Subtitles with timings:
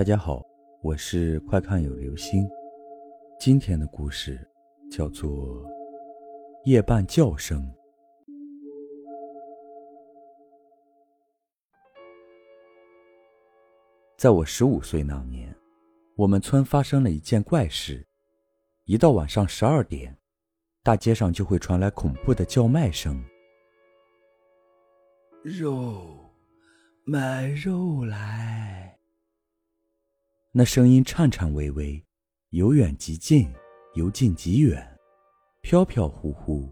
[0.00, 0.42] 大家好，
[0.80, 2.48] 我是快看有流星。
[3.38, 4.50] 今天的故事
[4.90, 5.30] 叫做
[6.64, 7.62] 《夜半叫声》。
[14.16, 15.54] 在我十五岁那年，
[16.16, 18.02] 我们村发生了一件怪事：
[18.86, 20.16] 一到晚上十二点，
[20.82, 23.22] 大街上就会传来恐怖的叫卖声。
[25.44, 26.32] 肉，
[27.04, 28.98] 买肉来！
[30.52, 32.04] 那声音颤颤巍巍，
[32.48, 33.48] 由远及近，
[33.94, 34.84] 由近及远，
[35.60, 36.68] 飘飘忽忽，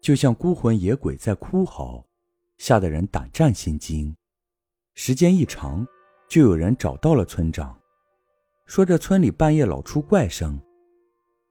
[0.00, 2.02] 就像孤魂野鬼在哭嚎，
[2.56, 4.16] 吓得人胆战心惊。
[4.94, 5.86] 时间一长，
[6.26, 7.78] 就有人找到了村长，
[8.64, 10.58] 说这村里半夜老出怪声，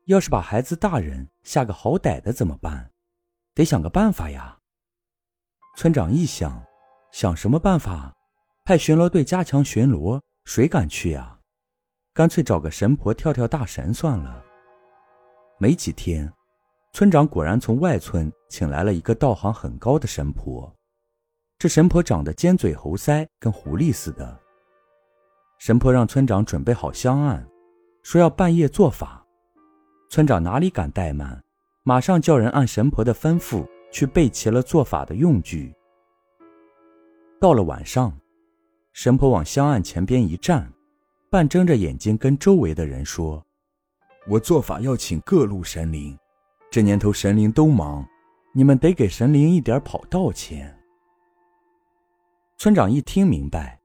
[0.05, 2.91] 要是把孩子大人吓个好歹的怎么办？
[3.53, 4.57] 得想个办法呀。
[5.77, 6.65] 村长一想，
[7.11, 8.11] 想什么办法？
[8.65, 11.37] 派巡逻队加强巡逻，谁敢去呀？
[12.13, 14.43] 干脆找个神婆跳跳大神算了。
[15.57, 16.31] 没几天，
[16.93, 20.73] 村长果然从外村请来了一个道行很高的神婆。
[21.57, 24.39] 这神婆长得尖嘴猴腮，跟狐狸似的。
[25.59, 27.47] 神婆让村长准备好香案，
[28.03, 29.25] 说要半夜做法。
[30.09, 31.41] 村长哪里敢怠慢，
[31.83, 33.65] 马上叫人按神婆的吩咐。
[33.93, 35.75] 去备齐了做法的用具。
[37.41, 38.17] 到了晚上，
[38.93, 40.70] 神婆往香案前边一站，
[41.31, 43.41] 半睁着眼睛跟周围的人说
[44.27, 46.19] ：“我做法要请各路神灵，
[46.69, 48.05] 这年头神灵都忙，
[48.53, 50.77] 你们得给神灵一点跑道钱。”
[52.59, 53.79] 村长一听明白，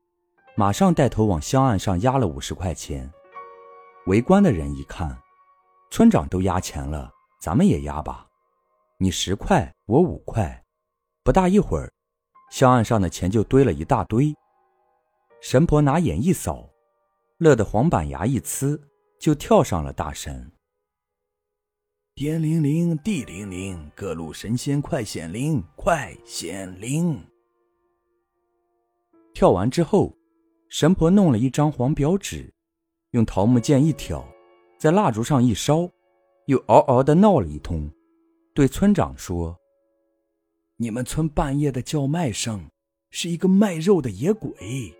[0.56, 3.08] 马上带头往香案上压了五十块钱。
[4.06, 5.16] 围观的人一看，
[5.92, 8.26] 村长都压钱了，咱们也压吧。
[8.98, 10.64] 你十块，我五块，
[11.22, 11.92] 不大一会儿，
[12.50, 14.34] 香案上的钱就堆了一大堆。
[15.40, 16.68] 神婆拿眼一扫，
[17.38, 18.80] 乐得黄板牙一呲，
[19.20, 20.50] 就跳上了大神。
[22.14, 27.22] 天灵灵，地灵灵，各路神仙快显灵，快显灵！
[29.34, 30.16] 跳完之后，
[30.70, 32.50] 神婆弄了一张黄表纸，
[33.10, 34.26] 用桃木剑一挑，
[34.78, 35.90] 在蜡烛上一烧，
[36.46, 37.90] 又嗷嗷的闹了一通。
[38.54, 39.54] 对村长说
[40.78, 42.70] ：“你们村半夜的叫卖声，
[43.10, 44.96] 是一个卖肉的野鬼。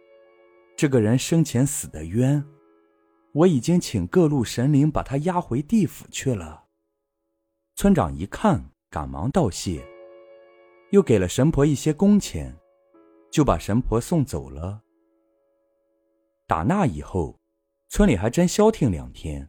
[0.77, 2.45] 这个人生前死的冤，
[3.33, 6.65] 我已经请各路神灵把他押回地府去了。”
[7.75, 9.83] 村长一看，赶忙道谢，
[10.91, 12.55] 又给了神婆一些工钱，
[13.31, 14.83] 就把神婆送走了。
[16.47, 17.39] 打那以后，
[17.89, 19.49] 村里还真消停两天。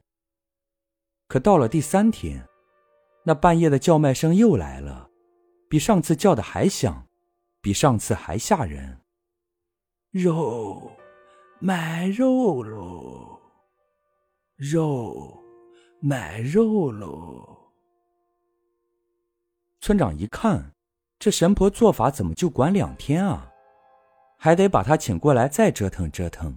[1.28, 2.48] 可到了第三天。
[3.24, 5.10] 那半夜的叫卖声又来了，
[5.68, 7.06] 比上次叫的还响，
[7.60, 9.02] 比上次还吓人。
[10.12, 10.90] 肉，
[11.60, 13.40] 买肉喽！
[14.58, 15.44] 肉，
[16.00, 17.72] 买肉喽！
[19.82, 20.72] 村长一看，
[21.18, 23.52] 这神婆做法怎么就管两天啊？
[24.38, 26.56] 还得把他请过来再折腾折腾。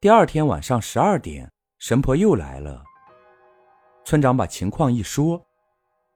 [0.00, 2.82] 第二天晚上十二点，神婆又来了。
[4.04, 5.46] 村长把情况一说，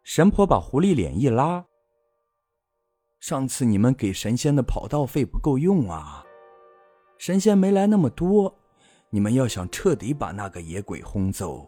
[0.03, 1.65] 神婆把狐狸脸一拉。
[3.21, 6.25] 上次你们给神仙的跑道费不够用啊，
[7.27, 8.55] 神仙没来那么多，
[9.09, 11.67] 你们要想彻底把那个野鬼轰走，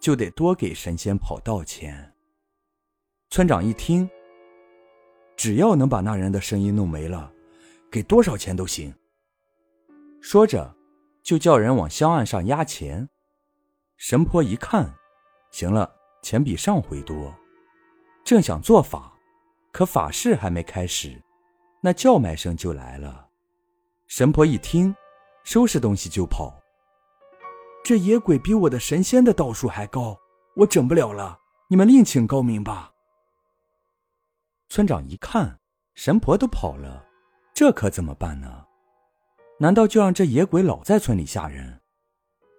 [0.00, 2.14] 就得多给神仙跑道钱。
[3.28, 4.08] 村长一听，
[5.36, 7.30] 只要能把那人的声音弄没了，
[7.90, 8.90] 给多少钱都行。
[10.22, 10.74] 说着，
[11.22, 13.06] 就叫人往香案上压钱。
[13.98, 14.90] 神婆一看。
[15.50, 17.34] 行了，钱比上回多。
[18.24, 19.12] 正想做法，
[19.70, 21.22] 可法事还没开始，
[21.82, 23.27] 那叫卖声就来了。
[24.08, 24.96] 神婆一听，
[25.44, 26.52] 收拾东西就跑。
[27.84, 30.18] 这野鬼比我的神仙的道术还高，
[30.56, 31.38] 我整不了了，
[31.68, 32.90] 你们另请高明吧。
[34.70, 35.60] 村长一看，
[35.94, 37.04] 神婆都跑了，
[37.52, 38.64] 这可怎么办呢？
[39.58, 41.80] 难道就让这野鬼老在村里吓人？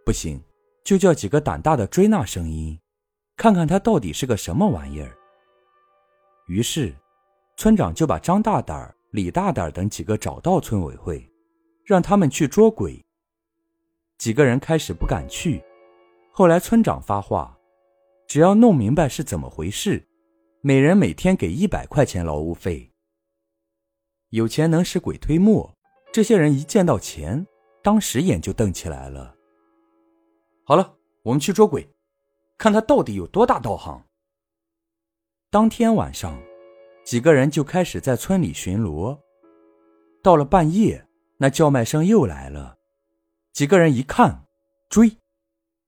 [0.06, 0.42] 不行。
[0.81, 2.80] 就叫几个胆大的追那声音，
[3.36, 5.16] 看看他到底是个什么玩意儿。
[6.48, 6.96] 于是，
[7.57, 11.31] 村长就把张大胆、李大胆等几个找到村委会，
[11.89, 13.03] 让他们去捉鬼。
[14.19, 15.59] 几个人开始不敢去，
[16.31, 17.57] 后来村长发话，
[18.27, 20.07] 只要弄明白是怎么回事，
[20.62, 22.91] 每人每天给一百块钱劳务费。
[24.30, 25.75] 有钱能使鬼推磨，
[26.13, 27.44] 这些人一见到钱，
[27.81, 29.36] 当时眼就瞪起来了。
[30.65, 31.89] 好了，我们去捉鬼，
[32.59, 34.06] 看他到底有多大道行。
[35.50, 36.39] 当天晚上，
[37.03, 39.19] 几个人就开始在村里巡逻。
[40.21, 41.03] 到了半夜，
[41.41, 42.77] 那叫卖声又来了，
[43.53, 44.44] 几个人一看，
[44.89, 45.18] 追，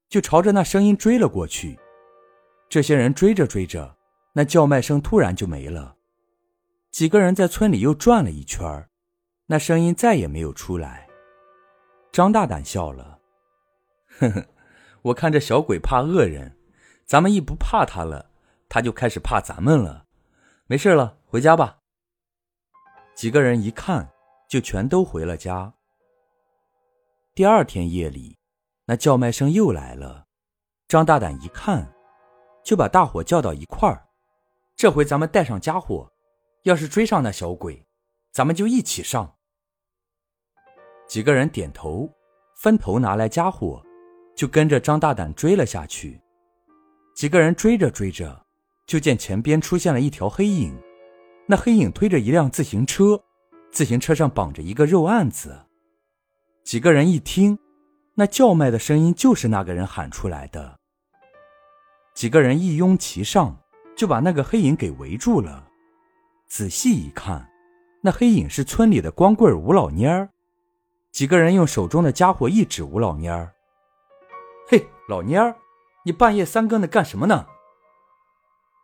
[0.07, 1.77] 就朝着那声音追了过去。
[2.69, 3.98] 这些人追着追着，
[4.31, 5.98] 那叫卖声突然就没了。
[6.89, 8.88] 几个人在村里又转了一圈，
[9.48, 11.09] 那声音再也没有出来。
[12.13, 13.19] 张大胆笑了，
[14.19, 14.45] 呵呵，
[15.01, 16.57] 我看这小鬼怕恶人，
[17.06, 18.31] 咱们一不怕他了，
[18.69, 20.06] 他就开始怕咱们了。
[20.68, 21.80] 没事了，回家吧。
[23.15, 24.11] 几个人一看，
[24.51, 25.74] 就全都回了家。
[27.33, 28.38] 第二天夜里，
[28.83, 30.27] 那叫卖声又来了。
[30.89, 31.89] 张大胆一看，
[32.62, 34.06] 就把大伙叫到一块儿。
[34.75, 36.12] 这回咱们带上家伙，
[36.63, 37.81] 要是追上那小鬼，
[38.33, 39.38] 咱们就一起上。
[41.07, 42.09] 几个人点头，
[42.57, 43.81] 分头拿来家伙，
[44.36, 46.21] 就跟着张大胆追了下去。
[47.15, 48.45] 几个人追着追着，
[48.86, 50.77] 就见前边出现了一条黑影。
[51.48, 53.24] 那黑影推着一辆自行车，
[53.72, 55.66] 自行车上绑着一个肉案子。
[56.64, 57.58] 几个人一听，
[58.16, 60.78] 那叫卖的声音就是那个人喊出来的。
[62.14, 63.58] 几个人一拥其上，
[63.96, 65.70] 就把那个黑影给围住了。
[66.48, 67.50] 仔细一看，
[68.02, 70.30] 那黑影是村里的光棍吴老蔫儿。
[71.12, 73.54] 几个人用手中的家伙一指吴老蔫儿
[74.68, 75.56] ：“嘿，老蔫儿，
[76.04, 77.48] 你半夜三更的干什么呢？”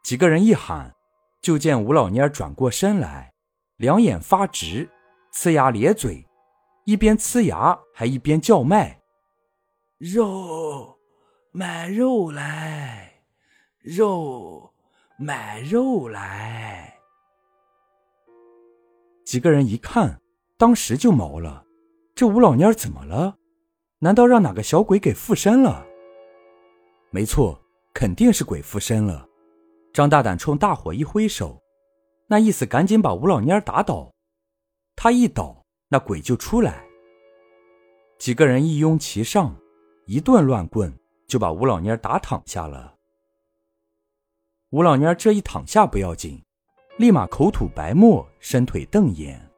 [0.03, 0.95] 几个人一喊，
[1.41, 3.33] 就见吴老蔫儿转过身来，
[3.77, 4.89] 两眼发直，
[5.33, 6.25] 呲牙咧嘴。
[6.85, 9.01] 一边呲牙，还一边叫卖
[9.99, 10.97] ：“肉，
[11.51, 13.21] 买肉来！
[13.81, 14.73] 肉，
[15.17, 16.97] 买肉来！”
[19.25, 20.21] 几个人一看，
[20.57, 21.65] 当时就毛了：
[22.15, 23.37] 这吴老蔫怎么了？
[23.99, 25.85] 难道让哪个小鬼给附身了？
[27.09, 27.61] 没错，
[27.93, 29.27] 肯定是鬼附身了。
[29.91, 31.61] 张大胆冲大伙一挥手，
[32.27, 34.13] 那意思赶紧把吴老蔫打倒。
[34.95, 35.63] 他一倒。
[35.89, 36.85] 那鬼就出来，
[38.19, 39.55] 几个人一拥其上，
[40.05, 40.93] 一顿乱棍
[41.29, 42.93] 就把吴老蔫打躺下了。
[44.71, 46.43] 吴老蔫这一躺下不要紧，
[46.97, 49.49] 立马口吐白沫，伸腿瞪眼。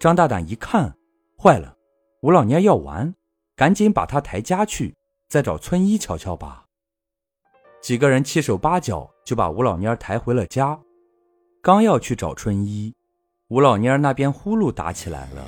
[0.00, 0.92] 张大胆一看，
[1.40, 1.76] 坏了，
[2.22, 3.14] 吴老蔫要完，
[3.54, 4.92] 赶紧把他抬家去，
[5.28, 6.66] 再找村医瞧瞧吧。
[7.80, 10.76] 几个人七手八脚就把吴老蔫抬回了家，
[11.62, 12.92] 刚要去找春衣。
[13.46, 15.46] 吴老蔫那边呼噜打起来了，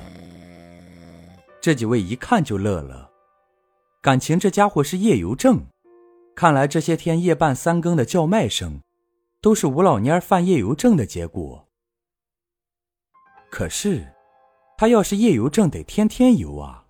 [1.59, 3.11] 这几位一看就乐了，
[4.01, 5.65] 感情这家伙是夜游症。
[6.33, 8.81] 看来这些天夜半三更的叫卖声，
[9.41, 11.67] 都是吴老蔫犯夜游症的结果。
[13.49, 14.07] 可是，
[14.77, 16.85] 他要是夜游症，得天天游啊，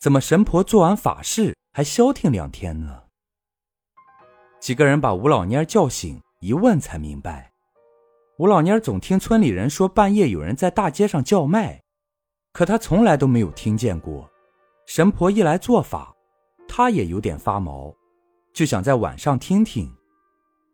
[0.00, 3.04] 怎么神婆做完法事还消停两天呢？
[4.58, 7.49] 几个人把吴老蔫叫醒，一问才明白。
[8.40, 11.82] 吴老蔫总听村里人说半夜有人在大街上叫卖，
[12.54, 14.30] 可他从来都没有听见过。
[14.86, 16.16] 神婆一来做法，
[16.66, 17.94] 他也有点发毛，
[18.54, 19.94] 就想在晚上听听。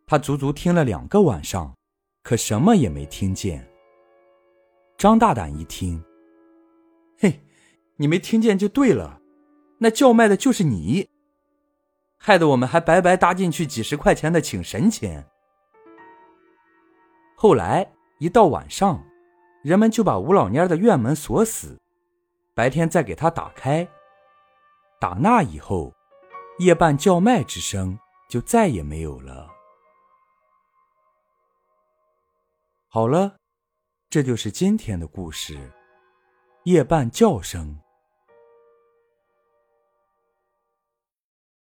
[0.06, 1.74] 他足足听了两个晚上，
[2.22, 3.68] 可什么也没听见。
[4.96, 6.00] 张大胆一听，
[7.18, 7.40] 嘿，
[7.96, 9.20] 你没听见就对了，
[9.78, 11.08] 那叫卖的就是你，
[12.16, 15.26] 害得我们还白白搭进去几十块钱的请神钱。
[17.38, 17.86] 后来
[18.18, 19.04] 一到晚上，
[19.62, 21.78] 人们就把吴老蔫的院门锁死，
[22.54, 23.86] 白天再给他打开。
[24.98, 25.92] 打那以后，
[26.58, 29.50] 夜半叫卖之声就再也没有了。
[32.88, 33.36] 好了，
[34.08, 35.70] 这就是今天的故事，
[36.64, 37.78] 夜半叫声。